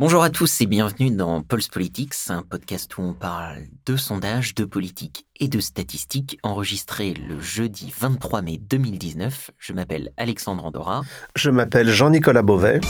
[0.00, 4.54] Bonjour à tous et bienvenue dans Pulse Politics, un podcast où on parle de sondages,
[4.54, 9.50] de politique et de statistiques enregistré le jeudi 23 mai 2019.
[9.58, 11.02] Je m'appelle Alexandre Andorra.
[11.36, 12.80] Je m'appelle Jean-Nicolas Beauvais.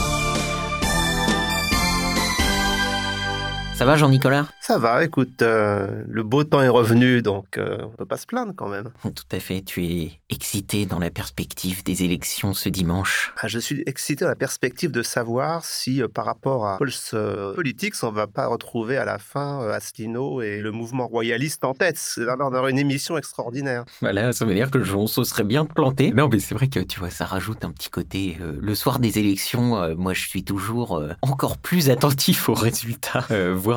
[3.81, 4.45] Ça va Jean-Nicolas?
[4.59, 8.27] Ça va, écoute, euh, le beau temps est revenu, donc euh, on peut pas se
[8.27, 8.91] plaindre quand même.
[9.03, 13.33] Tout à fait, tu es excité dans la perspective des élections ce dimanche.
[13.41, 17.15] Ah, je suis excité dans la perspective de savoir si euh, par rapport à Pulse
[17.55, 21.99] Politics, on va pas retrouver à la fin Asselineau et le mouvement royaliste en tête.
[22.19, 23.85] On aura une émission extraordinaire.
[23.99, 26.11] Voilà, ça veut dire que on se serait bien planté.
[26.11, 28.37] Non, mais c'est vrai que tu vois, ça rajoute un petit côté.
[28.39, 33.25] le soir des élections, moi je suis toujours encore plus attentif aux résultats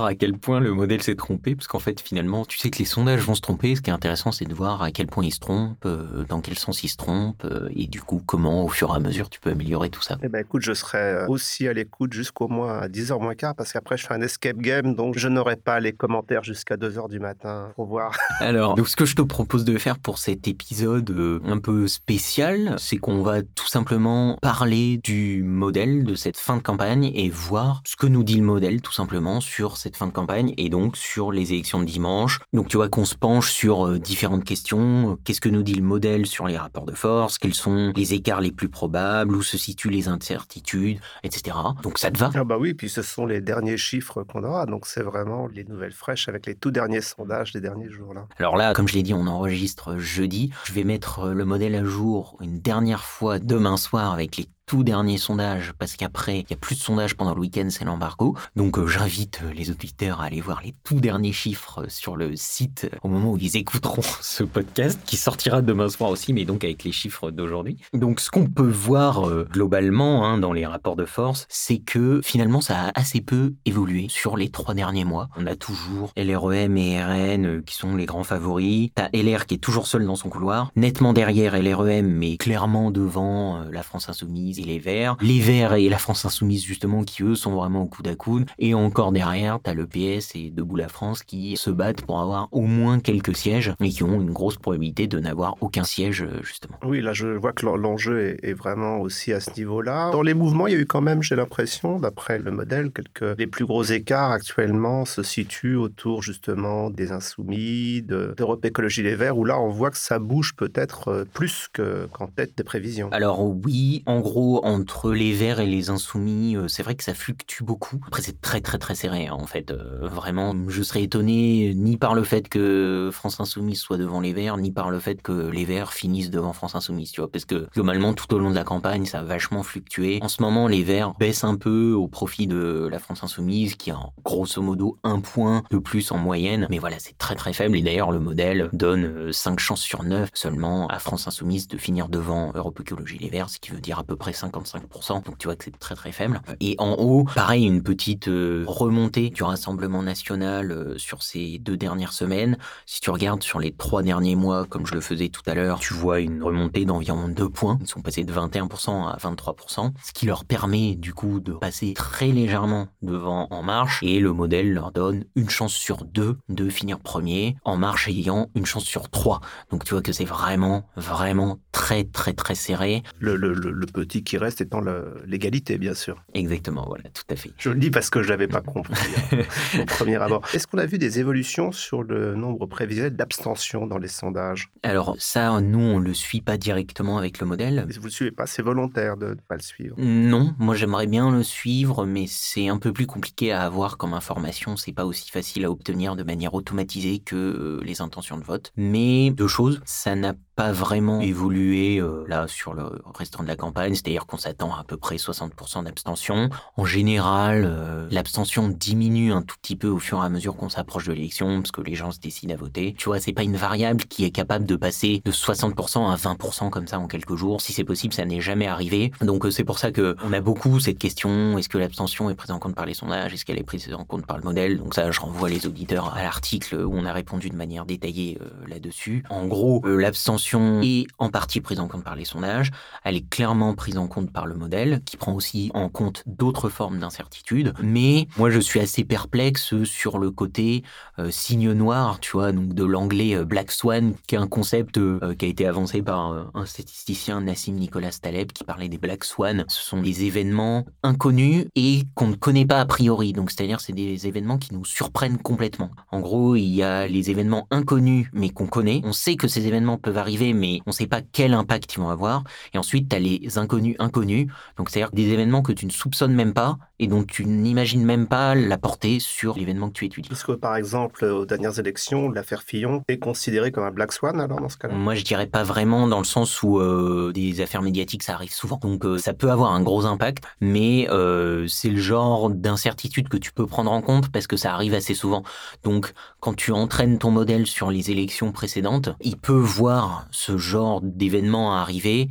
[0.03, 2.85] à quel point le modèle s'est trompé, parce qu'en fait, finalement, tu sais que les
[2.85, 3.77] sondages vont se tromper.
[3.77, 6.41] Ce qui est intéressant, c'est de voir à quel point ils se trompent, euh, dans
[6.41, 9.31] quel sens ils se trompent, euh, et du coup, comment, au fur et à mesure,
[9.31, 10.19] tu peux améliorer tout ça.
[10.23, 13.55] Eh ben, écoute, je serai euh, aussi à l'écoute jusqu'au moins à 10h moins quart,
[13.55, 17.09] parce qu'après, je fais un escape game, donc je n'aurai pas les commentaires jusqu'à 2h
[17.09, 18.17] du matin pour voir.
[18.41, 22.75] Alors, donc, ce que je te propose de faire pour cet épisode un peu spécial,
[22.79, 27.83] c'est qu'on va tout simplement parler du modèle de cette fin de campagne et voir
[27.85, 30.97] ce que nous dit le modèle, tout simplement, sur cette fin de campagne et donc
[30.97, 32.41] sur les élections de dimanche.
[32.53, 35.19] Donc tu vois qu'on se penche sur euh, différentes questions.
[35.25, 37.39] Qu'est-ce que nous dit le modèle sur les rapports de force?
[37.39, 39.35] Quels sont les écarts les plus probables?
[39.35, 40.99] Où se situent les incertitudes?
[41.23, 41.57] Etc.
[41.83, 42.31] Donc ça te va?
[42.35, 44.67] Ah bah oui, puis ce sont les derniers chiffres qu'on aura.
[44.67, 48.27] Donc c'est vraiment les nouvelles fraîches avec les tout derniers sondages des derniers jours là.
[48.39, 50.51] Alors là, comme je l'ai dit, on enregistre jeudi.
[50.65, 54.83] Je vais mettre le modèle à jour une dernière fois demain soir avec les tout
[54.83, 58.35] dernier sondage, parce qu'après, il y a plus de sondages pendant le week-end, c'est l'embargo.
[58.57, 62.17] Donc euh, j'invite euh, les auditeurs à aller voir les tout derniers chiffres euh, sur
[62.17, 66.45] le site au moment où ils écouteront ce podcast, qui sortira demain soir aussi, mais
[66.45, 67.77] donc avec les chiffres d'aujourd'hui.
[67.93, 72.61] Donc ce qu'on peut voir globalement hein, dans les rapports de force, c'est que finalement
[72.61, 75.29] ça a assez peu évolué sur les trois derniers mois.
[75.37, 78.91] On a toujours LREM et RN qui sont les grands favoris.
[78.95, 83.65] T'as LR qui est toujours seul dans son couloir, nettement derrière LREM, mais clairement devant
[83.71, 85.17] la France Insoumise et les Verts.
[85.21, 88.47] Les Verts et la France Insoumise, justement, qui eux sont vraiment au coude à coude.
[88.59, 92.49] Et encore derrière, t'as le PS et Debout la France qui se battent pour avoir
[92.53, 96.43] au moins quelques sièges et qui ont une grosse probabilité de n'avoir aucun siège, euh,
[96.43, 96.79] justement.
[96.85, 100.11] Oui, là, je vois que l'enjeu est vraiment aussi à ce niveau-là.
[100.11, 103.39] Dans les mouvements, il y a eu quand même, j'ai l'impression, d'après le modèle, quelques
[103.39, 109.37] les plus gros écarts actuellement se situent autour justement des insoumis, d'Europe Écologie Les Verts,
[109.37, 113.09] où là, on voit que ça bouge peut-être euh, plus qu'en tête des prévisions.
[113.13, 117.15] Alors oui, en gros, entre les Verts et les Insoumis, euh, c'est vrai que ça
[117.15, 118.01] fluctue beaucoup.
[118.07, 119.71] Après, c'est très très très serré, hein, en fait.
[119.71, 124.33] Euh, vraiment, je serais étonné ni par le fait que France Insoumise soit devant les
[124.33, 127.31] Verts, ni par le fait que les Verts finissent devant France Insoumise, tu vois.
[127.31, 130.19] Parce que globalement, tout au long de la campagne, ça a vachement fluctué.
[130.23, 133.91] En ce moment, les Verts baissent un peu au profit de la France Insoumise, qui
[133.91, 136.67] a grosso modo un point de plus en moyenne.
[136.71, 137.77] Mais voilà, c'est très très faible.
[137.77, 141.79] Et d'ailleurs, le modèle donne 5 euh, chances sur 9 seulement à France Insoumise de
[141.79, 145.39] finir devant Europe Écologie Les Verts, ce qui veut dire à peu près 55%, donc
[145.39, 146.41] tu vois que c'est très très faible.
[146.61, 151.77] Et en haut, pareil, une petite euh, remontée du Rassemblement national euh, sur ces deux
[151.77, 152.59] dernières semaines.
[152.87, 155.79] Si tu regardes sur les trois derniers mois, comme je le faisais tout à l'heure,
[155.79, 157.79] tu vois une remontée d'environ 2 points.
[157.81, 161.95] Ils sont passés de 21% à 23%, ce qui leur permet du coup de passer
[161.95, 164.01] très légèrement devant En Marche.
[164.03, 168.51] Et le modèle leur donne une chance sur deux de finir premier, En Marche ayant
[168.55, 169.41] une chance sur trois.
[169.71, 173.03] Donc tu vois que c'est vraiment, vraiment très très très serré.
[173.19, 174.81] Le, le, le petit qui reste étant
[175.27, 176.23] l'égalité, bien sûr.
[176.35, 177.51] Exactement, voilà, tout à fait.
[177.59, 178.95] Je le dis parce que je l'avais pas compris
[179.33, 179.39] hein,
[179.81, 180.43] au premier abord.
[180.53, 184.71] Est-ce qu'on a vu des évolutions sur le nombre prévisionnel d'abstention dans les sondages?
[184.83, 187.85] Alors ça, nous, on le suit pas directement avec le modèle.
[187.87, 189.97] Mais vous le suivez pas, c'est volontaire de ne pas le suivre.
[189.99, 194.15] Non, moi j'aimerais bien le suivre, mais c'est un peu plus compliqué à avoir comme
[194.15, 194.77] information.
[194.77, 198.73] C'est pas aussi facile à obtenir de manière automatisée que euh, les intentions de vote.
[198.77, 202.85] Mais deux choses, ça n'a pas vraiment évolué euh, là sur le
[203.15, 206.51] restant de la campagne, c'est-à-dire qu'on s'attend à à peu près 60% d'abstention.
[206.77, 210.69] En général, euh, l'abstention diminue un tout petit peu au fur et à mesure qu'on
[210.69, 212.95] s'approche de l'élection, parce que les gens se décident à voter.
[212.99, 216.69] Tu vois, c'est pas une variable qui est capable de passer de 60% à 20%
[216.69, 217.63] comme ça en quelques jours.
[217.63, 219.11] Si c'est possible, ça n'est jamais arrivé.
[219.23, 222.35] Donc euh, c'est pour ça que on a beaucoup cette question est-ce que l'abstention est
[222.35, 223.33] prise en compte par les sondages?
[223.33, 224.77] Est-ce qu'elle est prise en compte par le modèle?
[224.77, 228.39] Donc ça, je renvoie les auditeurs à l'article où on a répondu de manière détaillée
[228.69, 229.25] là-dessus.
[229.31, 230.44] En gros, l'abstention
[230.83, 232.71] est en partie prise en compte par les sondages.
[233.05, 236.69] Elle est clairement prise en compte par le modèle, qui prend aussi en compte d'autres
[236.69, 237.73] formes d'incertitude.
[237.83, 240.83] Mais moi, je suis assez perplexe sur le côté
[241.19, 244.99] euh, signe noir, tu vois, donc de l'anglais euh, Black Swan, qui est un concept
[244.99, 249.25] euh, qui a été avancé par un statisticien, Nassim Nicolas Taleb, qui parlait des Black
[249.25, 249.65] Swan.
[249.69, 253.33] Ce sont des événements inconnus et qu'on ne connaît pas a priori.
[253.33, 255.91] Donc, c'est-à-dire, c'est des événements qui nous surprennent complètement.
[256.11, 259.01] En gros, il y a les événements inconnus, mais qu'on connaît.
[259.05, 262.01] On sait que ces événements peuvent arriver, mais on ne sait pas quel impact ils
[262.01, 262.45] vont avoir.
[262.73, 264.49] Et ensuite, tu as les inconnus inconnus.
[264.77, 268.27] Donc, c'est-à-dire des événements que tu ne soupçonnes même pas et dont tu n'imagines même
[268.27, 270.29] pas la portée sur l'événement que tu étudies.
[270.31, 274.41] Est-ce que, par exemple, aux dernières élections, l'affaire Fillon est considérée comme un Black Swan,
[274.41, 274.95] alors, dans ce cas-là?
[274.95, 278.53] Moi, je dirais pas vraiment, dans le sens où euh, des affaires médiatiques, ça arrive
[278.53, 278.77] souvent.
[278.77, 283.37] Donc, euh, ça peut avoir un gros impact, mais euh, c'est le genre d'incertitude que
[283.37, 285.43] tu peux prendre en compte parce que ça arrive assez souvent.
[285.83, 291.01] Donc, quand tu entraînes ton modèle sur les élections précédentes, il peut voir ce genre
[291.03, 292.29] d'événement arriver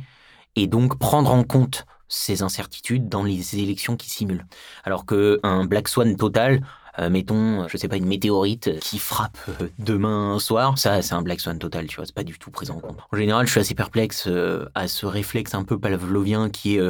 [0.56, 4.46] et donc prendre en compte ces incertitudes dans les élections qui simulent.
[4.84, 6.62] Alors qu'un Black Swan total,
[6.98, 11.22] euh, mettons, je sais pas, une météorite qui frappe euh, demain soir, ça, c'est un
[11.22, 12.98] Black Swan total, tu vois, c'est pas du tout pris en compte.
[13.10, 16.82] En général, je suis assez perplexe euh, à ce réflexe un peu pavlovien qui est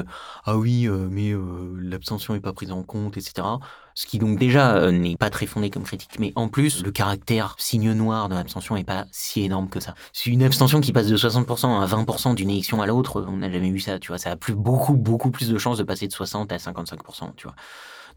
[0.45, 1.33] ah oui, mais
[1.79, 3.47] l'abstention est pas prise en compte, etc.
[3.95, 7.55] Ce qui donc déjà n'est pas très fondé comme critique, mais en plus, le caractère
[7.59, 9.95] signe noir de l'abstention est pas si énorme que ça.
[10.13, 13.51] C'est une abstention qui passe de 60% à 20% d'une élection à l'autre, on n'a
[13.51, 16.09] jamais vu ça, tu vois, ça a plus, beaucoup, beaucoup plus de chances de passer
[16.09, 17.55] de 60 à 55%, tu vois.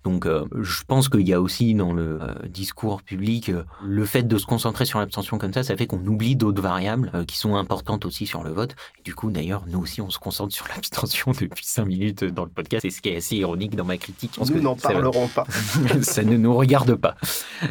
[0.03, 4.05] Donc euh, je pense qu'il y a aussi dans le euh, discours public euh, le
[4.05, 7.37] fait de se concentrer sur l'abstention comme ça, ça fait qu'on oublie d'autres variables qui
[7.37, 8.75] sont importantes aussi sur le vote.
[9.03, 12.49] du coup d'ailleurs nous aussi on se concentre sur l'abstention depuis cinq minutes dans le
[12.49, 14.39] podcast, c'est ce qui est assez ironique dans ma critique.
[14.49, 15.45] Nous n'en parlerons pas.
[16.01, 17.15] ça ne nous regarde pas.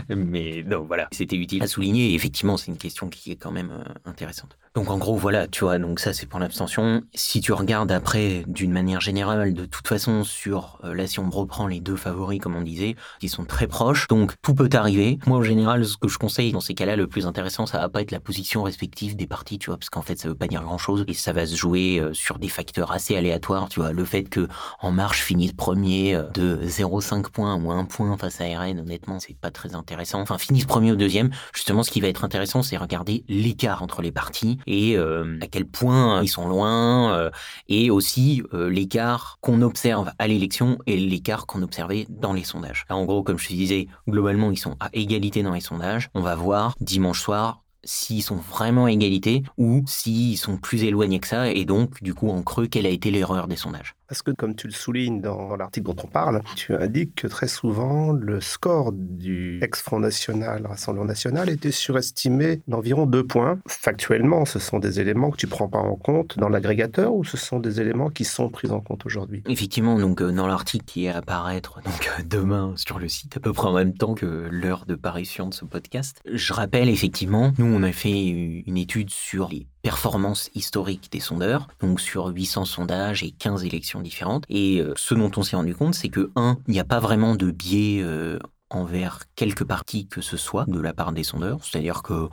[0.09, 3.53] Mais non voilà, c'était utile à souligner et effectivement c'est une question qui est quand
[3.53, 3.73] même
[4.05, 4.59] intéressante.
[4.75, 7.03] Donc en gros, voilà, tu vois, donc ça c'est pour l'abstention.
[7.15, 11.67] Si tu regardes après, d'une manière générale, de toute façon, sur, là si on reprend
[11.67, 15.19] les deux favoris, comme on disait, qui sont très proches, donc tout peut arriver.
[15.27, 17.89] Moi en général, ce que je conseille dans ces cas-là, le plus intéressant, ça va
[17.89, 20.47] pas être la position respective des partis, tu vois, parce qu'en fait ça veut pas
[20.47, 23.93] dire grand-chose, et ça va se jouer euh, sur des facteurs assez aléatoires, tu vois,
[23.93, 24.49] le fait que
[24.81, 29.19] En Marche finisse premier euh, de 0,5 points ou 1 point face à RN, honnêtement,
[29.21, 30.21] c'est pas très intéressant.
[30.21, 34.03] Enfin, finisse premier ou deuxième, justement, ce qui va être intéressant, c'est regarder l'écart entre
[34.03, 37.31] les partis et euh, à quel point ils sont loin,
[37.69, 42.85] et aussi l'écart qu'on observe à l'élection et l'écart qu'on observait dans les sondages.
[42.89, 46.09] en gros, comme je te disais, globalement, ils sont à égalité dans les sondages.
[46.15, 51.21] On va voir dimanche soir s'ils sont vraiment à égalité ou s'ils sont plus éloignés
[51.21, 53.96] que ça et donc du coup en creux quelle a été l'erreur des sondages.
[54.09, 57.49] Parce que comme tu le soulignes dans l'article dont on parle, tu indiques que très
[57.49, 63.59] souvent le score du ex-Front National, Rassemblement National, était surestimé d'environ deux points.
[63.67, 67.37] Factuellement, ce sont des éléments que tu prends pas en compte dans l'agrégateur ou ce
[67.37, 69.43] sont des éléments qui sont pris en compte aujourd'hui?
[69.49, 73.37] Effectivement, donc euh, dans l'article qui est à apparaître donc euh, demain sur le site
[73.37, 76.89] à peu près en même temps que l'heure de parution de ce podcast, je rappelle
[76.89, 82.27] effectivement, nous on a fait une étude sur les performances historiques des sondeurs, donc sur
[82.27, 84.45] 800 sondages et 15 élections différentes.
[84.49, 86.99] Et euh, ce dont on s'est rendu compte, c'est que, un, il n'y a pas
[86.99, 91.65] vraiment de biais euh, envers quelque parti que ce soit de la part des sondeurs,
[91.65, 92.29] c'est-à-dire que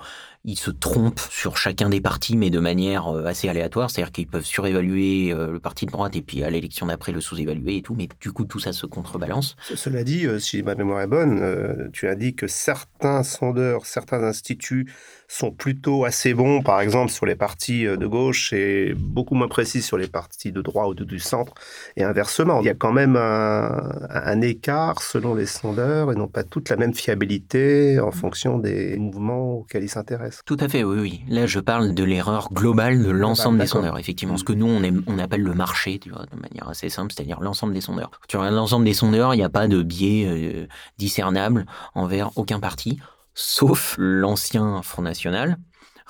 [0.45, 3.89] ils se trompent sur chacun des partis, mais de manière euh, assez aléatoire.
[3.89, 7.21] C'est-à-dire qu'ils peuvent surévaluer euh, le parti de droite et puis à l'élection d'après le
[7.21, 7.95] sous-évaluer et tout.
[7.95, 9.55] Mais du coup, tout ça se contrebalance.
[9.73, 14.21] Cela dit, euh, si ma mémoire est bonne, tu as dit que certains sondeurs, certains
[14.23, 14.91] instituts
[15.29, 19.81] sont plutôt assez bons, par exemple, sur les partis de gauche et beaucoup moins précis
[19.81, 21.53] sur les partis de droite ou du centre,
[21.95, 22.59] et inversement.
[22.59, 26.93] Il y a quand même un, écart selon les sondeurs et pas toute la même
[26.93, 30.43] fiabilité en fonction des mouvements auxquels ils s'intéressent.
[30.45, 31.21] Tout à fait, oui, oui.
[31.27, 34.37] Là, je parle de l'erreur globale de l'ensemble des sondeurs, effectivement.
[34.37, 37.39] Ce que nous, on, on appelle le marché, tu vois, de manière assez simple, c'est-à-dire
[37.39, 38.11] l'ensemble des sondeurs.
[38.27, 42.59] Tu regardes l'ensemble des sondeurs, il n'y a pas de biais euh, discernable envers aucun
[42.59, 42.99] parti,
[43.33, 45.57] sauf l'ancien Front National,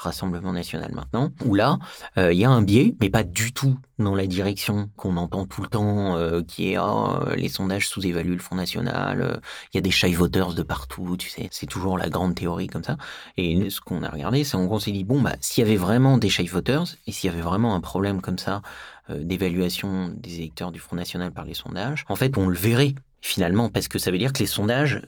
[0.04, 1.80] Rassemblement national maintenant, où là,
[2.18, 5.46] euh, il y a un biais, mais pas du tout dans la direction qu'on entend
[5.46, 9.38] tout le temps, euh, qui est oh, les sondages sous-évaluent le Front National, euh,
[9.74, 12.68] il y a des shy voters de partout, tu sais, c'est toujours la grande théorie
[12.68, 12.98] comme ça.
[13.38, 16.18] Et ce qu'on a regardé, c'est qu'on s'est dit, bon, bah, s'il y avait vraiment
[16.18, 18.62] des shy voters, et s'il y avait vraiment un problème comme ça
[19.10, 23.70] d'évaluation des électeurs du Front National par les sondages, en fait, on le verrait finalement,
[23.70, 25.02] parce que ça veut dire que les sondages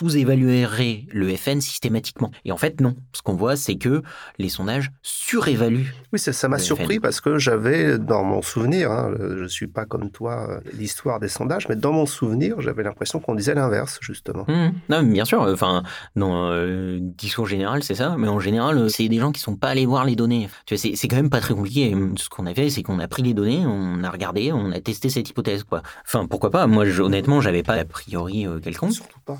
[0.00, 2.30] sous-évaluerait le FN systématiquement.
[2.46, 2.94] Et en fait, non.
[3.12, 4.02] Ce qu'on voit, c'est que
[4.38, 5.92] les sondages surévaluent.
[6.12, 9.84] Oui, ça m'a surpris parce que j'avais, dans mon souvenir, hein, je ne suis pas
[9.84, 13.98] comme toi euh, l'histoire des sondages, mais dans mon souvenir, j'avais l'impression qu'on disait l'inverse,
[14.00, 14.46] justement.
[14.48, 14.70] Mmh.
[14.88, 15.42] Non, bien sûr.
[15.42, 15.82] Enfin,
[16.16, 18.16] dans le discours général, c'est ça.
[18.16, 20.48] Mais en général, c'est des gens qui sont pas allés voir les données.
[20.64, 21.94] Tu vois, c'est quand même pas très compliqué.
[22.16, 24.80] Ce qu'on a fait, c'est qu'on a pris les données, on a regardé, on a
[24.80, 25.82] testé cette hypothèse, quoi.
[26.06, 26.66] Enfin, pourquoi pas?
[26.66, 28.94] Moi, honnêtement, j'avais pas a priori euh, quelconque.
[28.94, 29.38] Surtout pas.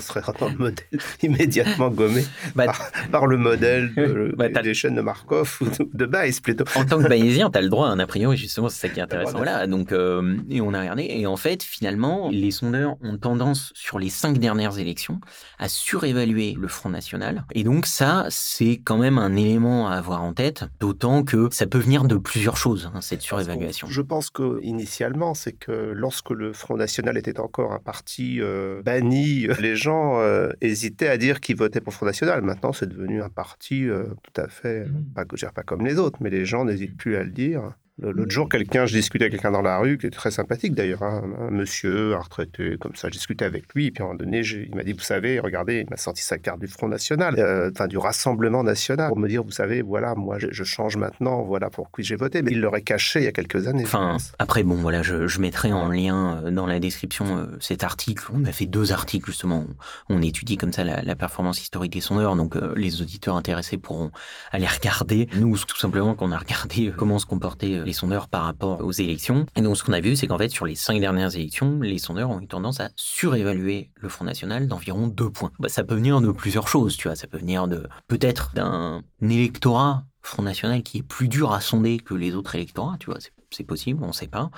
[0.00, 0.86] Ce serait un modèle
[1.22, 2.24] immédiatement gommé
[2.54, 2.72] bah,
[3.10, 6.64] par, le modèle de, bah, des chaînes de Markov ou de, Bayes plutôt.
[6.74, 8.92] En tant que bayésien, tu as le droit à un a priori, justement, c'est ça
[8.92, 9.36] qui est intéressant.
[9.36, 13.72] Voilà, donc, euh, et on a regardé, et en fait, finalement, les sondeurs ont tendance,
[13.74, 15.20] sur les cinq dernières élections,
[15.58, 17.44] à surévaluer le Front National.
[17.52, 21.66] Et donc, ça, c'est quand même un élément à avoir en tête, d'autant que ça
[21.66, 23.88] peut venir de plusieurs choses, hein, cette surévaluation.
[23.90, 28.82] Je pense que initialement, c'est que lorsque le Front National était encore un parti euh,
[28.82, 32.42] banni, les gens euh, hésitaient à dire qu'ils votaient pour le Front National.
[32.42, 35.14] Maintenant, c'est devenu un parti euh, tout à fait, mmh.
[35.14, 37.72] pas, pas comme les autres, mais les gens n'hésitent plus à le dire.
[38.00, 41.02] L'autre jour, quelqu'un, je discutais avec quelqu'un dans la rue, qui était très sympathique d'ailleurs,
[41.02, 44.08] hein, un monsieur, un retraité, comme ça, je discutais avec lui, et puis à un
[44.10, 46.86] moment donné, il m'a dit, vous savez, regardez, il m'a sorti sa carte du Front
[46.86, 50.96] National, euh, enfin du Rassemblement National, pour me dire, vous savez, voilà, moi je, change
[50.96, 53.82] maintenant, voilà pour qui j'ai voté, mais il l'aurait caché il y a quelques années.
[53.84, 57.82] Enfin, après, bon, voilà, je, je, mettrai en lien euh, dans la description euh, cet
[57.82, 59.66] article, on a fait deux articles justement,
[60.08, 64.10] on, étudie comme ça la, performance historique des sondeurs, donc les auditeurs intéressés pourront
[64.52, 65.28] aller regarder.
[65.34, 69.46] Nous, tout simplement, qu'on a regardé comment se comportait les sondeurs par rapport aux élections.
[69.56, 71.98] Et donc, ce qu'on a vu, c'est qu'en fait, sur les cinq dernières élections, les
[71.98, 75.50] sondeurs ont eu tendance à surévaluer le Front National d'environ deux points.
[75.58, 77.16] Bah, ça peut venir de plusieurs choses, tu vois.
[77.16, 81.98] Ça peut venir de peut-être d'un électorat Front National qui est plus dur à sonder
[81.98, 83.18] que les autres électorats, tu vois
[83.66, 84.50] possible, on ne sait pas.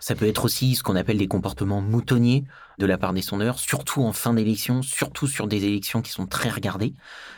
[0.00, 2.44] Ça peut être aussi ce qu'on appelle des comportements moutonniers
[2.78, 6.26] de la part des sondeurs, surtout en fin d'élection, surtout sur des élections qui sont
[6.26, 6.94] très regardées.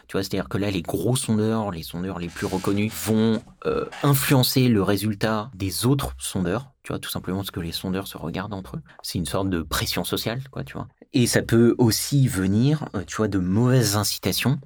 [0.09, 3.85] Tu vois, c'est-à-dire que là, les gros sondeurs, les sondeurs les plus reconnus, vont euh,
[4.03, 6.73] influencer le résultat des autres sondeurs.
[6.83, 8.83] Tu vois, tout simplement parce que les sondeurs se regardent entre eux.
[9.03, 10.89] C'est une sorte de pression sociale, quoi, tu vois.
[11.13, 14.59] Et ça peut aussi venir, euh, tu vois, de mauvaises incitations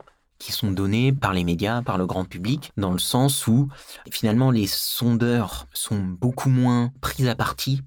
[0.42, 3.68] qui sont donnés par les médias, par le grand public, dans le sens où
[4.10, 7.82] finalement les sondeurs sont beaucoup moins pris à partie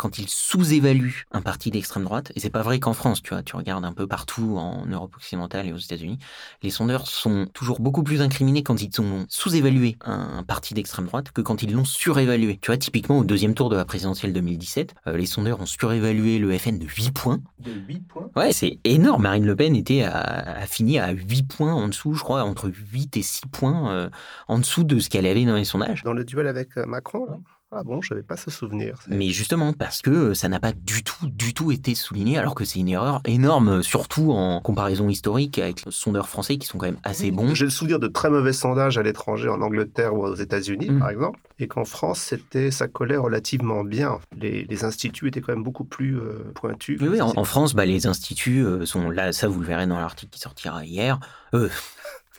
[0.00, 3.42] quand ils sous-évaluent un parti d'extrême droite, et c'est pas vrai qu'en France, tu vois,
[3.42, 6.18] tu regardes un peu partout en Europe occidentale et aux États-Unis,
[6.62, 11.32] les sondeurs sont toujours beaucoup plus incriminés quand ils ont sous-évalué un parti d'extrême droite
[11.32, 12.58] que quand ils l'ont surévalué.
[12.62, 16.38] Tu vois, typiquement au deuxième tour de la présidentielle 2017, euh, les sondeurs ont surévalué
[16.38, 17.40] le FN de 8 points.
[17.58, 18.30] De 8 points?
[18.36, 19.24] Ouais, c'est énorme.
[19.24, 22.70] Marine Le Pen était à, a fini à 8 points en dessous, je crois, entre
[22.70, 24.08] 8 et 6 points euh,
[24.48, 26.04] en dessous de ce qu'elle avait dans les sondages.
[26.04, 27.36] Dans le duel avec euh, Macron, là?
[27.72, 28.98] Ah bon, je n'avais pas ce souvenir.
[29.08, 32.64] Mais justement, parce que ça n'a pas du tout, du tout été souligné, alors que
[32.64, 36.86] c'est une erreur énorme, surtout en comparaison historique avec les sondeurs français qui sont quand
[36.86, 37.54] même assez bons.
[37.54, 40.98] J'ai le souvenir de très mauvais sondages à l'étranger, en Angleterre ou aux États-Unis, mmh.
[40.98, 44.18] par exemple, et qu'en France, c'était, ça collait relativement bien.
[44.36, 46.98] Les, instituts étaient quand même beaucoup plus euh, pointus.
[47.02, 50.32] Oui, en, France, bah, les instituts euh, sont là, ça vous le verrez dans l'article
[50.32, 51.20] qui sortira hier.
[51.54, 51.68] Euh,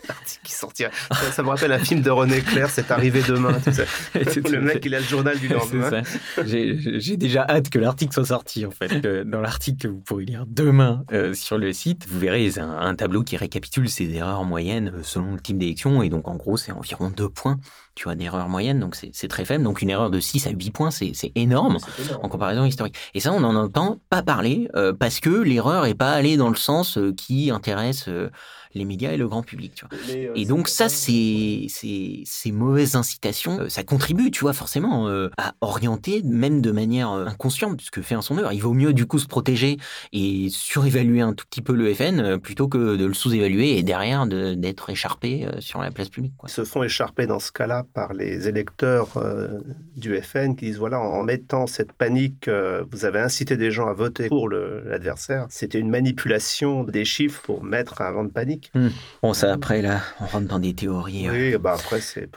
[0.44, 0.90] qui sortira.
[1.32, 3.58] Ça, me rappelle un film de René Clair, c'est arrivé demain.
[4.16, 6.02] le mec, il a le journal du lendemain.
[6.46, 9.06] J'ai déjà hâte que l'article soit sorti, en fait.
[9.26, 12.96] Dans l'article que vous pourrez lire demain euh, sur le site, vous verrez un, un,
[12.96, 16.02] tableau qui récapitule ces erreurs moyennes euh, selon le type d'élection.
[16.04, 17.60] Et donc, en gros, c'est environ deux points
[17.96, 19.64] tu vois, d'erreur moyenne, donc c'est très faible.
[19.64, 21.78] Donc une erreur de 6 à 8 points, c'est énorme,
[22.22, 22.96] en comparaison historique.
[23.14, 26.50] Et ça, on n'en entend pas parler euh, parce que l'erreur n'est pas allée dans
[26.50, 28.10] le sens qui intéresse
[28.74, 29.74] les médias et le grand public.
[29.76, 29.98] Tu vois.
[30.10, 35.30] Euh, et donc ça, c'est ces mauvaises incitations, euh, ça contribue, tu vois, forcément, euh,
[35.38, 38.54] à orienter, même de manière inconsciente, ce que fait un sondeur.
[38.54, 39.78] Il vaut mieux du coup se protéger
[40.14, 44.28] et surévaluer un tout petit peu le FN plutôt que de le sous-évaluer et derrière
[44.28, 46.34] d'être écharpé sur la place publique.
[46.38, 46.50] Quoi.
[46.50, 49.10] Ils se font écharper dans ce cas-là par les électeurs
[49.96, 52.50] du FN qui disent voilà, en mettant cette panique,
[52.92, 55.48] vous avez incité des gens à voter pour l'adversaire.
[55.50, 58.72] C'était une manipulation des chiffres pour mettre un vent de panique.
[58.74, 58.90] Hmm.
[59.22, 61.30] Bon, ça, après, là, on rentre dans des théories.
[61.30, 62.30] Oui, bah après, c'est.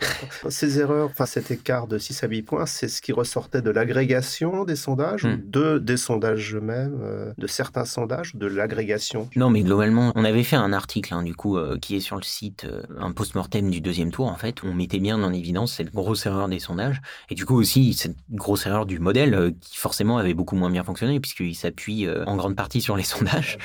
[0.48, 3.70] Ces erreurs, enfin, cet écart de 6 à 8 points, c'est ce qui ressortait de
[3.70, 5.42] l'agrégation des sondages, ou hmm.
[5.46, 9.28] de, des sondages eux-mêmes, euh, de certains sondages, de l'agrégation?
[9.36, 12.16] Non, mais globalement, on avait fait un article, hein, du coup, euh, qui est sur
[12.16, 15.32] le site, euh, un post-mortem du deuxième tour, en fait, où on mettait bien en
[15.34, 17.00] évidence cette grosse erreur des sondages,
[17.30, 20.84] et du coup aussi cette grosse erreur du modèle, qui forcément avait beaucoup moins bien
[20.84, 23.58] fonctionné, puisqu'il s'appuie en grande partie sur les sondages.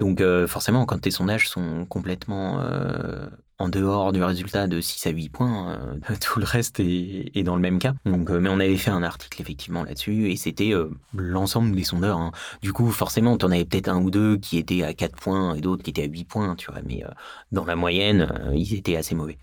[0.00, 3.26] Donc, forcément, quand tes sondages sont complètement euh,
[3.58, 5.78] en dehors du résultat de 6 à 8 points,
[6.20, 7.94] tout le reste est, dans le même cas.
[8.04, 10.72] Donc, mais on avait fait un article effectivement là-dessus et c'était
[11.14, 12.18] l'ensemble des sondeurs.
[12.18, 12.32] Hein.
[12.62, 15.54] Du coup, forcément, tu en avais peut-être un ou deux qui étaient à 4 points
[15.54, 16.82] et d'autres qui étaient à 8 points, tu vois.
[16.84, 17.02] Mais
[17.52, 19.38] dans la moyenne, ils étaient assez mauvais.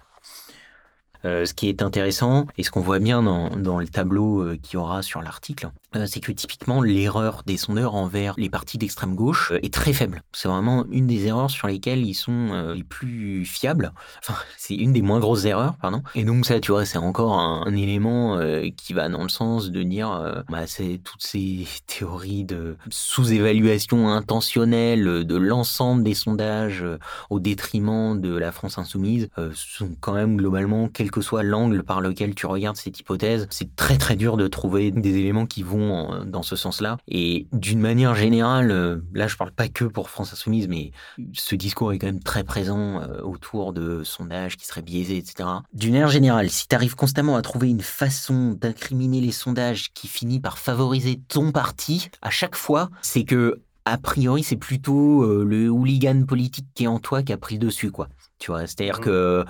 [1.25, 4.73] Euh, ce qui est intéressant et ce qu'on voit bien dans, le tableau euh, qu'il
[4.73, 5.69] y aura sur l'article,
[6.05, 10.21] c'est que typiquement l'erreur des sondeurs envers les partis d'extrême gauche est très faible.
[10.33, 13.93] C'est vraiment une des erreurs sur lesquelles ils sont les plus fiables.
[14.19, 16.03] Enfin, c'est une des moins grosses erreurs, pardon.
[16.15, 18.39] Et donc ça, tu vois, c'est encore un, élément
[18.77, 25.25] qui va dans le sens de dire, bah, c'est toutes ces théories de sous-évaluation intentionnelle
[25.25, 26.85] de l'ensemble des sondages
[27.29, 32.01] au détriment de la France insoumise sont quand même globalement quelque que soit l'angle par
[32.01, 35.82] lequel tu regardes cette hypothèse, c'est très très dur de trouver des éléments qui vont
[36.25, 36.97] dans ce sens-là.
[37.07, 40.91] Et d'une manière générale, euh, là je parle pas que pour France Insoumise, mais
[41.33, 45.49] ce discours est quand même très présent euh, autour de sondages qui seraient biaisés, etc.
[45.73, 50.07] D'une manière générale, si tu arrives constamment à trouver une façon d'incriminer les sondages qui
[50.07, 55.43] finit par favoriser ton parti, à chaque fois, c'est que a priori, c'est plutôt euh,
[55.43, 58.07] le hooligan politique qui est en toi qui a pris dessus, quoi.
[58.43, 59.05] Tu vois, c'est-à-dire mmh.
[59.05, 59.45] que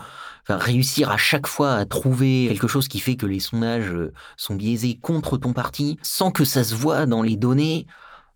[0.50, 4.54] réussir à chaque fois à trouver quelque chose qui fait que les sondages euh, sont
[4.54, 7.88] biaisés contre ton parti, sans que ça se voit dans les données,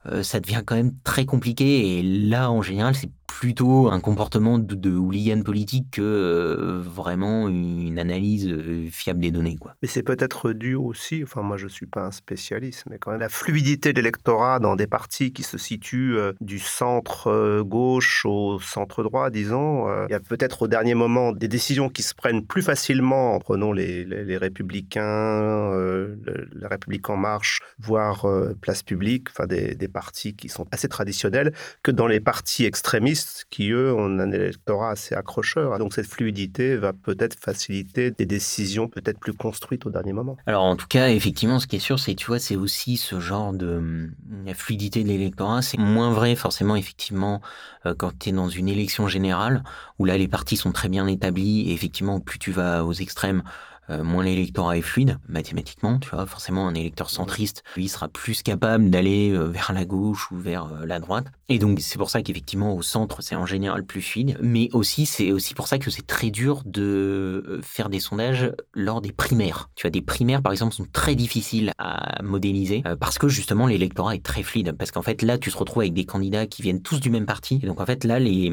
[0.08, 2.00] euh, ça devient quand même très compliqué.
[2.00, 7.48] Et là, en général, c'est plutôt un comportement de, de hooligan politique que euh, vraiment
[7.48, 9.58] une analyse euh, fiable des données.
[9.58, 9.76] Quoi.
[9.82, 13.12] Mais c'est peut-être dû aussi, enfin moi je ne suis pas un spécialiste, mais quand
[13.12, 18.26] même la fluidité de l'électorat dans des partis qui se situent euh, du centre gauche
[18.26, 19.88] au centre droit, disons.
[20.08, 23.74] Il y a peut-être au dernier moment des décisions qui se prennent plus facilement, prenons
[23.74, 25.72] les, les, républicains,
[26.54, 28.26] la République en marche, voire
[28.62, 31.54] place publique, enfin des, des partis qui sont assez traditionnels,
[31.84, 33.17] que dans les partis extrémistes
[33.50, 35.78] qui, eux, ont un électorat assez accrocheur.
[35.80, 40.38] Donc cette fluidité va peut-être faciliter des décisions peut-être plus construites au dernier moment.
[40.46, 43.20] Alors en tout cas, effectivement, ce qui est sûr, c'est tu vois, c'est aussi ce
[43.20, 44.10] genre de
[44.46, 45.62] la fluidité de l'électorat.
[45.62, 47.42] C'est moins vrai forcément, effectivement,
[47.86, 49.64] euh, quand tu es dans une élection générale,
[50.00, 53.44] où là les partis sont très bien établis, et effectivement, plus tu vas aux extrêmes,
[53.90, 58.44] euh, moins l'électorat est fluide, mathématiquement, tu vois, forcément un électeur centriste, lui sera plus
[58.44, 61.28] capable d'aller euh, vers la gauche ou vers euh, la droite.
[61.50, 65.06] Et donc c'est pour ça qu'effectivement au centre c'est en général plus fluide, mais aussi
[65.06, 69.70] c'est aussi pour ça que c'est très dur de faire des sondages lors des primaires.
[69.76, 74.16] Tu vois, des primaires par exemple sont très difficiles à modéliser parce que justement l'électorat
[74.16, 76.82] est très fluide, parce qu'en fait là tu te retrouves avec des candidats qui viennent
[76.82, 78.52] tous du même parti, et donc en fait là les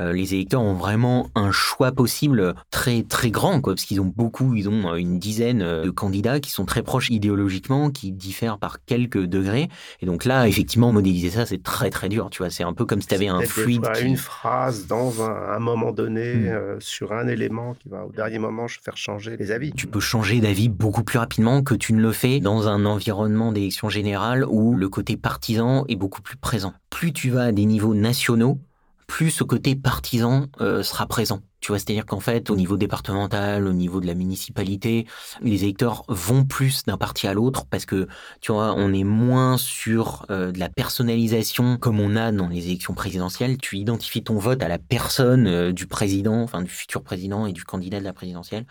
[0.00, 4.54] les électeurs ont vraiment un choix possible très très grand quoi, parce qu'ils ont beaucoup
[4.68, 8.84] ont euh, une dizaine euh, de candidats qui sont très proches idéologiquement, qui diffèrent par
[8.84, 9.68] quelques degrés.
[10.00, 12.30] Et donc là, effectivement, modéliser ça, c'est très très dur.
[12.30, 13.86] Tu vois, c'est un peu comme si tu avais un fluide.
[14.02, 16.46] Une phrase dans un, moment donné hmm.
[16.46, 19.72] euh, sur un élément qui va au dernier moment faire changer les avis.
[19.72, 23.52] Tu peux changer d'avis beaucoup plus rapidement que tu ne le fais dans un environnement
[23.52, 26.74] d'élection générale où le côté partisan est beaucoup plus présent.
[26.90, 28.58] Plus tu vas à des niveaux nationaux,
[29.06, 31.40] plus ce côté partisan sera présent.
[31.64, 35.06] Tu vois, c'est-à-dire qu'en fait, au niveau départemental, au niveau de la municipalité,
[35.40, 38.06] les électeurs vont plus d'un parti à l'autre parce que,
[38.42, 42.66] tu vois, on est moins sur euh, de la personnalisation comme on a dans les
[42.66, 43.56] élections présidentielles.
[43.56, 47.54] Tu identifies ton vote à la personne euh, du président, enfin du futur président et
[47.54, 48.66] du candidat de la présidentielle.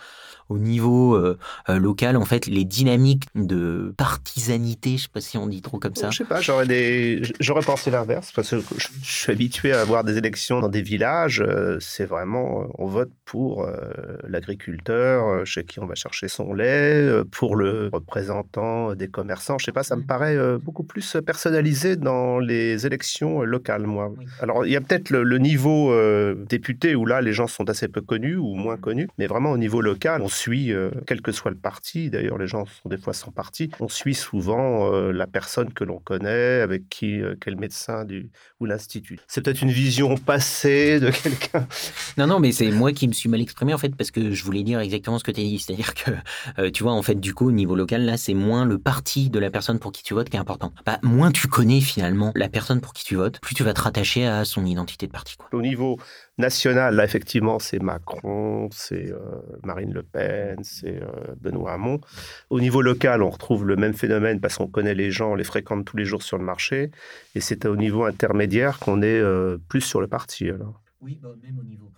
[0.49, 1.35] Au niveau euh,
[1.67, 5.95] local, en fait, les dynamiques de partisanité, je sais pas si on dit trop comme
[5.95, 6.11] ça.
[6.11, 10.03] Je sais pas, j'aurais des, j'aurais pensé l'inverse parce que je, suis habitué à avoir
[10.03, 11.43] des élections dans des villages.
[11.79, 17.01] c'est vraiment on vote pour euh, l'agriculteur euh, chez qui on va chercher son lait,
[17.07, 19.57] euh, pour le représentant des commerçants.
[19.57, 20.05] Je sais pas, ça me mmh.
[20.05, 24.11] paraît beaucoup plus personnalisé dans les élections locales, moi.
[24.41, 25.93] Alors, il y a peut-être le, niveau
[26.35, 28.81] député où là, les gens sont assez peu connus ou moins mmh.
[28.81, 30.71] connus, mais vraiment au niveau local, on suit,
[31.07, 34.15] quel que soit le parti, d'ailleurs, les gens sont des fois sans parti, on suit
[34.15, 39.19] souvent la personne que l'on connaît, avec qui, quel médecin du, ou l'institut.
[39.27, 41.67] C'est peut-être une vision passée de quelqu'un.
[42.17, 44.43] Non, non, mais c'est moi qui me suis mal exprimé en fait parce que je
[44.43, 45.59] voulais dire exactement ce que tu as dit.
[45.59, 46.11] C'est-à-dire que,
[46.59, 49.29] euh, tu vois, en fait, du coup, au niveau local, là, c'est moins le parti
[49.29, 50.73] de la personne pour qui tu votes qui est important.
[50.85, 53.81] Bah, moins tu connais finalement la personne pour qui tu votes, plus tu vas te
[53.81, 55.35] rattacher à son identité de parti.
[55.51, 55.97] Au niveau
[56.37, 59.19] national, là, effectivement, c'est Macron, c'est euh,
[59.63, 61.99] Marine Le Pen, c'est euh, Benoît Hamon.
[62.49, 65.43] Au niveau local, on retrouve le même phénomène parce qu'on connaît les gens, on les
[65.43, 66.91] fréquente tous les jours sur le marché.
[67.35, 69.21] Et c'est au niveau intermédiaire qu'on est
[69.67, 70.49] plus sur le parti.
[70.49, 70.82] Alors.
[71.03, 71.91] Oui, bah, même au niveau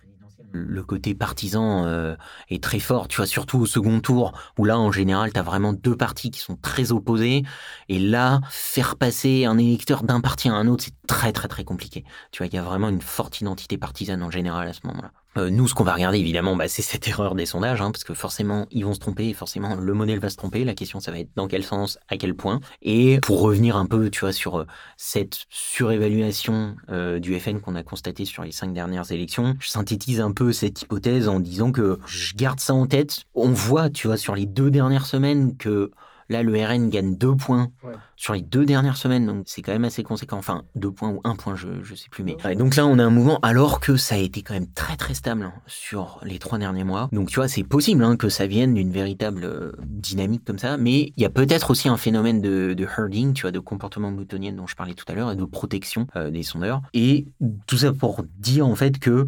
[0.52, 2.16] le côté partisan euh,
[2.48, 5.42] est très fort, tu vois, surtout au second tour, où là, en général, tu as
[5.42, 7.42] vraiment deux partis qui sont très opposés.
[7.88, 11.64] Et là, faire passer un électeur d'un parti à un autre, c'est très, très, très
[11.64, 12.04] compliqué.
[12.32, 15.12] Tu vois, il y a vraiment une forte identité partisane en général à ce moment-là.
[15.36, 18.04] Euh, nous, ce qu'on va regarder, évidemment, bah, c'est cette erreur des sondages, hein, parce
[18.04, 20.64] que forcément, ils vont se tromper, et forcément, le modèle va se tromper.
[20.64, 22.60] La question, ça va être dans quel sens, à quel point.
[22.82, 27.74] Et pour revenir un peu, tu vois, sur euh, cette surévaluation euh, du FN qu'on
[27.74, 31.72] a constaté sur les cinq dernières élections, je synthétise un peu cette hypothèse en disant
[31.72, 33.24] que je garde ça en tête.
[33.34, 35.90] On voit, tu vois, sur les deux dernières semaines que
[36.28, 37.70] Là, le RN gagne deux points
[38.16, 40.38] sur les deux dernières semaines, donc c'est quand même assez conséquent.
[40.38, 42.24] Enfin, deux points ou un point, je ne sais plus.
[42.24, 44.96] Mais donc là, on a un mouvement, alors que ça a été quand même très
[44.96, 47.08] très stable hein, sur les trois derniers mois.
[47.12, 50.76] Donc tu vois, c'est possible hein, que ça vienne d'une véritable euh, dynamique comme ça,
[50.76, 54.52] mais il y a peut-être aussi un phénomène de, herding, tu vois, de comportement moutonnier
[54.52, 56.82] dont je parlais tout à l'heure et de protection euh, des sondeurs.
[56.94, 57.26] Et
[57.66, 59.26] tout ça pour dire en fait que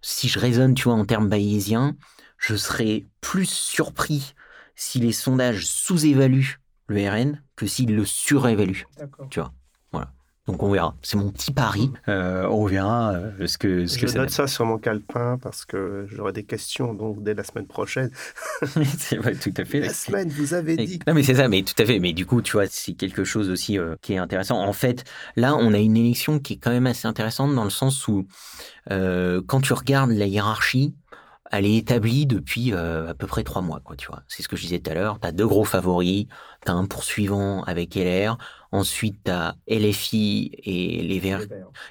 [0.00, 1.96] si je raisonne, tu vois, en termes bayésiens,
[2.38, 4.34] je serais plus surpris
[4.74, 8.86] si les sondages sous-évaluent le RN que s'ils le surévaluent.
[9.30, 9.52] Tu vois.
[9.92, 10.12] Voilà.
[10.46, 10.94] Donc on verra.
[11.00, 11.90] C'est mon petit pari.
[12.08, 15.64] Euh, on verra euh, ce que ce Je que note ça, sur mon calepin parce
[15.64, 18.10] que j'aurai des questions donc dès la semaine prochaine.
[18.98, 19.80] c'est vrai, tout à fait.
[19.80, 20.98] La semaine, vous avez dit.
[21.06, 21.98] Non mais c'est ça, mais tout à fait.
[21.98, 24.60] Mais du coup, tu vois, c'est quelque chose aussi euh, qui est intéressant.
[24.60, 25.04] En fait,
[25.36, 28.26] là, on a une élection qui est quand même assez intéressante dans le sens où
[28.86, 30.94] quand tu regardes la hiérarchie,
[31.50, 34.22] elle est établie depuis euh, à peu près trois mois, quoi, tu vois.
[34.28, 35.20] C'est ce que je disais tout à l'heure.
[35.20, 36.26] Tu as deux gros favoris,
[36.64, 38.38] tu as un poursuivant avec LR,
[38.72, 41.46] ensuite tu as LFI et les Verts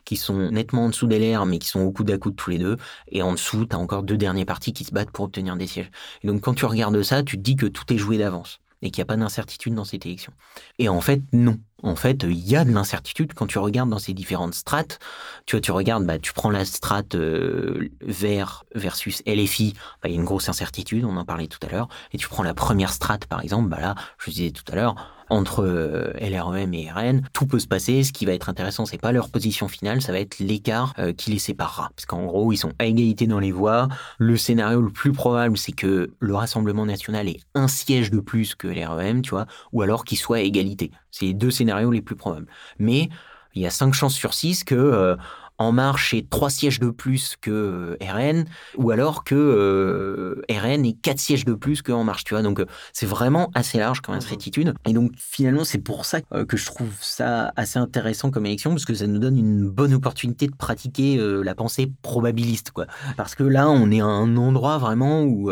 [0.05, 2.57] qui sont nettement en dessous d'LR, mais qui sont au coude à coude tous les
[2.57, 2.77] deux,
[3.09, 5.67] et en dessous, tu as encore deux derniers partis qui se battent pour obtenir des
[5.67, 5.91] sièges.
[6.23, 8.91] Et donc quand tu regardes ça, tu te dis que tout est joué d'avance et
[8.91, 10.33] qu'il n'y a pas d'incertitude dans cette élection.
[10.77, 11.57] Et en fait, non.
[11.83, 14.99] En fait, il y a de l'incertitude quand tu regardes dans ces différentes strates.
[15.45, 20.11] Tu vois, tu regardes, bah, tu prends la strate euh, vert versus LFI, bah, il
[20.11, 21.89] y a une grosse incertitude, on en parlait tout à l'heure.
[22.13, 24.95] Et tu prends la première strate, par exemple, bah là, je disais tout à l'heure,
[25.29, 28.03] entre euh, LREM et RN, tout peut se passer.
[28.03, 31.13] Ce qui va être intéressant, c'est pas leur position finale, ça va être l'écart euh,
[31.13, 31.89] qui les séparera.
[31.95, 33.87] Parce qu'en gros, ils sont à égalité dans les voix.
[34.17, 38.55] Le scénario le plus probable, c'est que le Rassemblement national ait un siège de plus
[38.55, 40.91] que LREM, tu vois, ou alors qu'il soit à égalité.
[41.11, 42.47] C'est les deux scénarios les plus probables.
[42.79, 43.09] Mais
[43.55, 45.15] il y a cinq chances sur six que euh,
[45.57, 48.45] en Marche ait trois sièges de plus que euh, RN,
[48.77, 52.41] ou alors que euh, RN ait quatre sièges de plus que En Marche, tu vois.
[52.41, 54.73] Donc, euh, c'est vraiment assez large comme incertitude.
[54.85, 58.85] Et donc, finalement, c'est pour ça que je trouve ça assez intéressant comme élection, parce
[58.85, 62.87] que ça nous donne une bonne opportunité de pratiquer la pensée probabiliste, quoi.
[63.17, 65.51] Parce que là, on est à un endroit vraiment où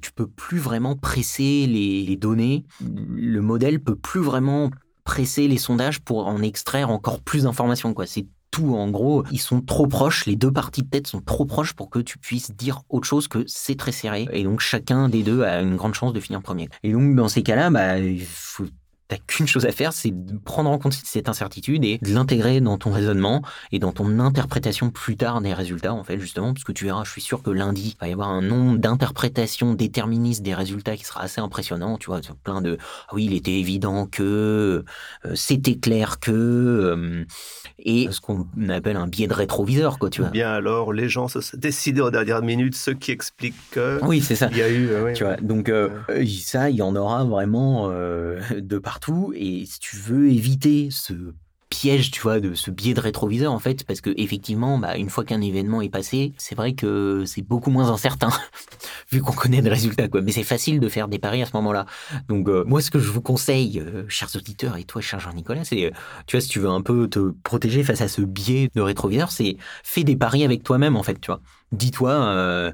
[0.00, 2.64] tu peux plus vraiment presser les, les données.
[2.80, 4.70] Le modèle peut plus vraiment
[5.04, 8.06] presser les sondages pour en extraire encore plus d'informations, quoi.
[8.06, 11.44] C'est tout en gros, ils sont trop proches, les deux parties de tête sont trop
[11.44, 14.28] proches pour que tu puisses dire autre chose que c'est très serré.
[14.32, 16.68] Et donc chacun des deux a une grande chance de finir premier.
[16.82, 18.66] Et donc dans ces cas-là, bah, il faut
[19.10, 22.60] t'as qu'une chose à faire, c'est de prendre en compte cette incertitude et de l'intégrer
[22.60, 23.42] dans ton raisonnement
[23.72, 27.02] et dans ton interprétation plus tard des résultats, en fait, justement, parce que tu verras,
[27.02, 30.96] je suis sûr que lundi, il va y avoir un nombre d'interprétations déterministes des résultats
[30.96, 34.84] qui sera assez impressionnant, tu vois, plein de, ah oui, il était évident que,
[35.24, 37.24] euh, c'était clair que, euh,
[37.80, 40.30] et ce qu'on appelle un biais de rétroviseur, quoi, tu vois.
[40.30, 43.98] Bien alors, les gens se sont décidés en dernière minute, ce qui explique que...
[44.04, 44.48] Oui, c'est ça.
[44.52, 44.88] Il y a eu...
[44.88, 45.72] Euh, tu vois, donc
[46.44, 48.78] ça, il y en aura vraiment de
[49.34, 51.34] et si tu veux éviter ce
[51.80, 55.08] piège, tu vois, de ce biais de rétroviseur, en fait, parce que effectivement, bah, une
[55.08, 58.28] fois qu'un événement est passé, c'est vrai que c'est beaucoup moins incertain,
[59.10, 60.20] vu qu'on connaît le résultat, quoi.
[60.20, 61.86] Mais c'est facile de faire des paris à ce moment-là.
[62.28, 65.64] Donc, euh, moi, ce que je vous conseille, euh, chers auditeurs, et toi, cher Jean-Nicolas,
[65.64, 65.90] c'est, euh,
[66.26, 69.32] tu vois, si tu veux un peu te protéger face à ce biais de rétroviseur,
[69.32, 71.40] c'est fais des paris avec toi-même, en fait, tu vois.
[71.72, 72.72] Dis-toi,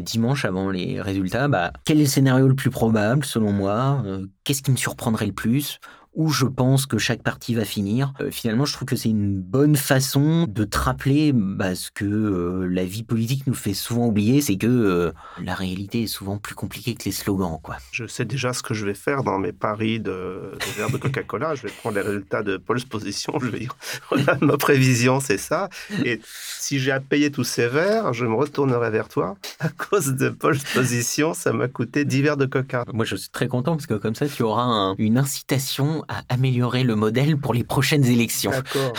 [0.00, 4.04] dimanche avant les résultats, bah, quel est le scénario le plus probable, selon moi
[4.44, 5.78] Qu'est-ce qui me surprendrait le plus
[6.14, 8.12] où je pense que chaque partie va finir.
[8.20, 12.04] Euh, finalement, je trouve que c'est une bonne façon de te rappeler bah, ce que
[12.04, 16.36] euh, la vie politique nous fait souvent oublier, c'est que euh, la réalité est souvent
[16.36, 17.58] plus compliquée que les slogans.
[17.62, 17.76] Quoi.
[17.92, 20.98] Je sais déjà ce que je vais faire dans mes paris de, de verre de
[20.98, 21.54] Coca-Cola.
[21.54, 23.38] je vais prendre les résultats de Paul's Position.
[23.40, 23.76] Je vais dire,
[24.42, 25.70] ma prévision, c'est ça.
[26.04, 29.36] Et si j'ai à payer tous ces verres, je me retournerai vers toi.
[29.60, 32.84] À cause de Paul's Position, ça m'a coûté 10 verres de Coca.
[32.92, 36.84] Moi, je suis très content parce que comme ça, tu auras une incitation à améliorer
[36.84, 38.50] le modèle pour les prochaines élections.
[38.50, 38.92] D'accord.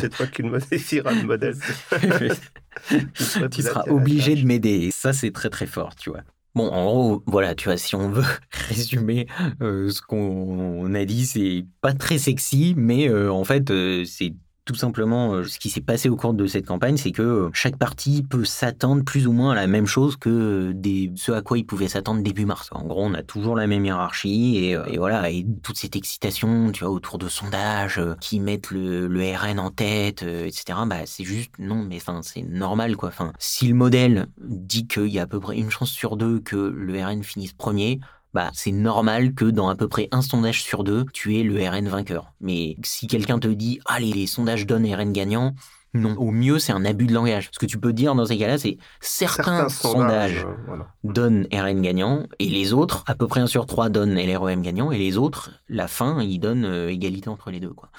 [0.00, 1.56] c'est toi qui modifieras le modèle.
[3.50, 4.90] tu seras obligé de m'aider.
[4.92, 6.22] Ça, c'est très très fort, tu vois.
[6.54, 8.24] Bon, en gros, voilà, tu vois, si on veut
[8.68, 9.26] résumer
[9.62, 14.34] euh, ce qu'on a dit, c'est pas très sexy, mais euh, en fait, euh, c'est
[14.64, 17.50] tout simplement, euh, ce qui s'est passé au cours de cette campagne, c'est que euh,
[17.52, 21.42] chaque parti peut s'attendre plus ou moins à la même chose que des, ce à
[21.42, 22.68] quoi il pouvait s'attendre début mars.
[22.72, 26.70] En gros, on a toujours la même hiérarchie et, euh, voilà, et toute cette excitation,
[26.70, 30.78] tu vois, autour de sondages qui mettent le, le RN en tête, etc.
[30.86, 33.08] Bah, c'est juste non, mais enfin, c'est normal quoi.
[33.08, 36.38] Enfin, si le modèle dit qu'il y a à peu près une chance sur deux
[36.40, 37.98] que le RN finisse premier,
[38.34, 41.68] bah, c'est normal que dans à peu près un sondage sur deux, tu aies le
[41.68, 42.32] RN vainqueur.
[42.40, 45.54] Mais si quelqu'un te dit, allez, les sondages donnent RN gagnant,
[45.94, 46.14] non.
[46.16, 47.50] Au mieux, c'est un abus de langage.
[47.52, 52.26] Ce que tu peux dire dans ces cas-là, c'est certains, sondages, euh, donnent RN gagnant
[52.38, 55.50] et les autres, à peu près un sur trois, donnent LREM gagnant et les autres,
[55.68, 57.74] la fin, ils donnent euh, égalité entre les deux.
[57.74, 57.90] Quoi.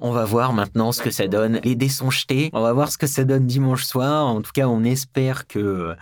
[0.00, 1.60] On va voir maintenant ce que ça donne.
[1.64, 2.48] Les dés sont jetés.
[2.54, 4.26] On va voir ce que ça donne dimanche soir.
[4.26, 5.94] En tout cas, on espère que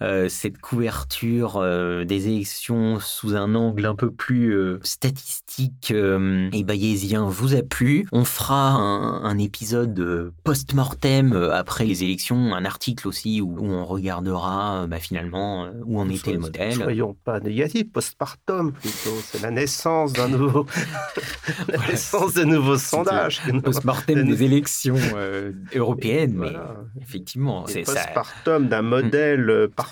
[0.00, 7.24] cette couverture euh, des élections sous un angle un peu plus euh, statistique et bayésien
[7.26, 8.06] vous a plu.
[8.12, 14.98] On fera un, épisode post-mortem après les élections, un article aussi où, on regardera bah,
[14.98, 16.74] finalement où en était le modèle.
[16.74, 19.16] Soyons pas négatifs, post-partum plutôt.
[19.24, 20.66] C'est la naissance d'un nouveau,
[21.68, 23.40] la naissance de nouveaux sondages.
[23.64, 24.96] Post-mortem des élections
[25.74, 26.52] européennes, mais
[27.00, 29.89] effectivement, c'est post-partum d'un modèle parfait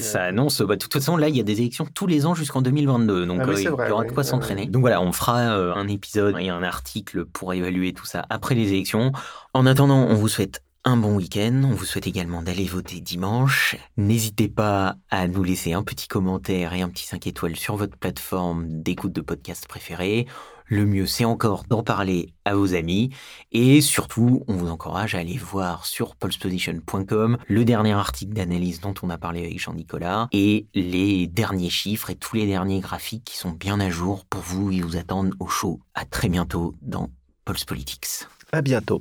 [0.00, 0.60] ça annonce.
[0.62, 3.26] Bah, de toute façon, là, il y a des élections tous les ans jusqu'en 2022.
[3.26, 4.66] Donc, ah euh, il y aura de quoi s'entraîner.
[4.66, 8.54] Donc voilà, on fera euh, un épisode et un article pour évaluer tout ça après
[8.54, 9.12] les élections.
[9.52, 11.62] En attendant, on vous souhaite un bon week-end.
[11.64, 13.76] On vous souhaite également d'aller voter dimanche.
[13.96, 17.96] N'hésitez pas à nous laisser un petit commentaire et un petit 5 étoiles sur votre
[17.96, 20.26] plateforme d'écoute de podcast préférée.
[20.66, 23.10] Le mieux, c'est encore d'en parler à vos amis.
[23.52, 28.94] Et surtout, on vous encourage à aller voir sur pulseposition.com le dernier article d'analyse dont
[29.02, 33.36] on a parlé avec Jean-Nicolas et les derniers chiffres et tous les derniers graphiques qui
[33.36, 35.80] sont bien à jour pour vous et vous attendent au show.
[35.94, 37.10] À très bientôt dans
[37.44, 38.26] Pulse Politics.
[38.52, 39.00] À bientôt.